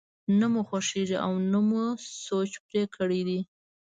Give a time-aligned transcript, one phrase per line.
[0.39, 1.83] نه مو خوښېږي او نه مو
[2.25, 3.39] سوچ پرې کړی دی.